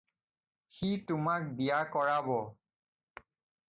[0.77, 2.35] সি তোমাক বিয়া কৰাব।